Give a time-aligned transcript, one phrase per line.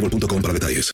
[0.00, 0.92] boostmobile.com para detalles.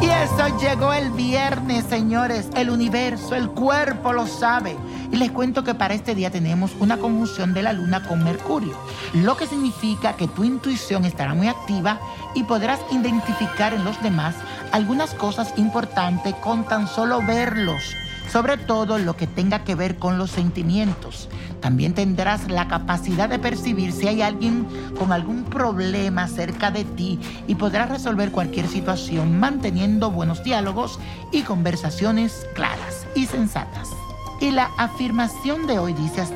[0.00, 2.48] Y eso llegó el viernes, señores.
[2.56, 4.76] El universo, el cuerpo lo sabe.
[5.10, 8.76] Y les cuento que para este día tenemos una conjunción de la luna con Mercurio,
[9.14, 11.98] lo que significa que tu intuición estará muy activa
[12.34, 14.34] y podrás identificar en los demás
[14.72, 17.96] algunas cosas importantes con tan solo verlos,
[18.30, 21.28] sobre todo lo que tenga que ver con los sentimientos.
[21.60, 24.66] También tendrás la capacidad de percibir si hay alguien
[24.98, 31.00] con algún problema cerca de ti y podrás resolver cualquier situación manteniendo buenos diálogos
[31.32, 33.97] y conversaciones claras y sensatas.
[34.40, 36.34] Y la afirmación de hoy dice así,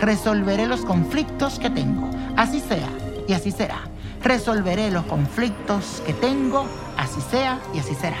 [0.00, 2.88] resolveré los conflictos que tengo, así sea
[3.28, 3.80] y así será.
[4.22, 6.64] Resolveré los conflictos que tengo,
[6.96, 8.16] así sea y así será.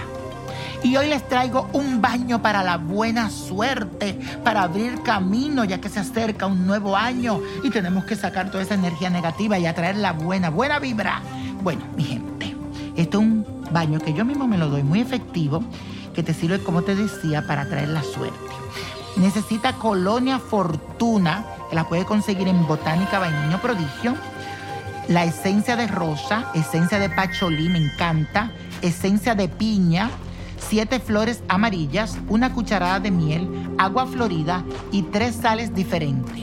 [0.82, 5.88] Y hoy les traigo un baño para la buena suerte, para abrir camino ya que
[5.88, 9.96] se acerca un nuevo año y tenemos que sacar toda esa energía negativa y atraer
[9.96, 11.22] la buena, buena vibra.
[11.62, 12.54] Bueno, mi gente,
[12.96, 15.64] esto es un baño que yo mismo me lo doy muy efectivo,
[16.12, 18.43] que te sirve, como te decía, para atraer la suerte.
[19.16, 24.14] Necesita colonia fortuna, que la puede conseguir en Botánica Vainiño Prodigio.
[25.08, 28.50] La esencia de rosa, esencia de pacholí, me encanta.
[28.82, 30.10] Esencia de piña,
[30.58, 33.48] siete flores amarillas, una cucharada de miel,
[33.78, 36.42] agua florida y tres sales diferentes.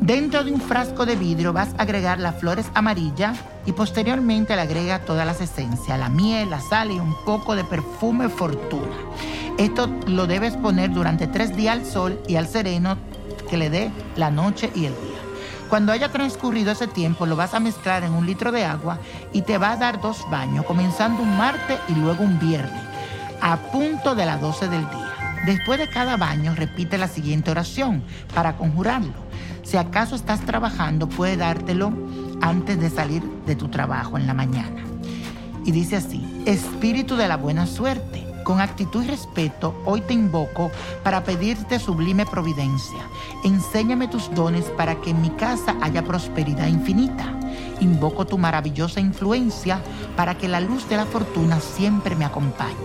[0.00, 4.62] Dentro de un frasco de vidrio vas a agregar las flores amarillas y posteriormente le
[4.62, 8.94] agrega todas las esencias, la miel, la sal y un poco de perfume fortuna.
[9.58, 12.98] Esto lo debes poner durante tres días al sol y al sereno
[13.48, 15.16] que le dé la noche y el día.
[15.70, 18.98] Cuando haya transcurrido ese tiempo, lo vas a mezclar en un litro de agua
[19.32, 22.82] y te va a dar dos baños, comenzando un martes y luego un viernes,
[23.40, 25.12] a punto de las 12 del día.
[25.46, 28.02] Después de cada baño, repite la siguiente oración
[28.34, 29.14] para conjurarlo.
[29.62, 31.92] Si acaso estás trabajando, puede dártelo
[32.42, 34.84] antes de salir de tu trabajo en la mañana.
[35.64, 38.25] Y dice así, Espíritu de la buena suerte.
[38.46, 40.70] Con actitud y respeto, hoy te invoco
[41.02, 43.00] para pedirte sublime providencia.
[43.42, 47.24] Enséñame tus dones para que en mi casa haya prosperidad infinita.
[47.80, 49.82] Invoco tu maravillosa influencia
[50.14, 52.76] para que la luz de la fortuna siempre me acompañe.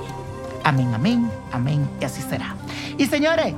[0.64, 2.56] Amén, amén, amén, y así será.
[2.98, 3.54] Y señores,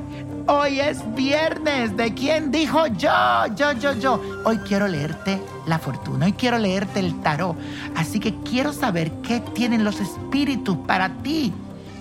[0.46, 1.96] hoy es viernes.
[1.96, 3.46] ¿De quién dijo yo?
[3.56, 4.22] Yo, yo, yo.
[4.44, 7.56] Hoy quiero leerte la fortuna, hoy quiero leerte el tarot.
[7.96, 11.54] Así que quiero saber qué tienen los espíritus para ti.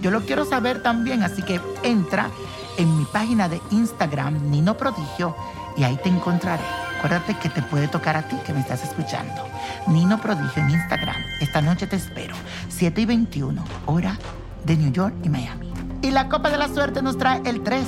[0.03, 2.29] Yo lo quiero saber también, así que entra
[2.77, 5.37] en mi página de Instagram, Nino Prodigio,
[5.77, 6.65] y ahí te encontraré.
[6.99, 9.47] Acuérdate que te puede tocar a ti que me estás escuchando.
[9.87, 11.15] Nino Prodigio en Instagram.
[11.41, 12.35] Esta noche te espero.
[12.69, 14.19] 7 y 21, hora
[14.65, 15.73] de New York y Miami.
[16.03, 17.85] Y la Copa de la Suerte nos trae el 3,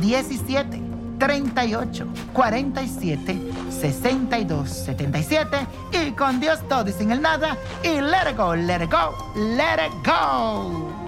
[0.00, 0.80] 17,
[1.18, 5.56] 38, 47, 62, 77.
[5.90, 7.56] Y con Dios todo y sin el nada.
[7.82, 11.07] Y let it go, let it go, let it go.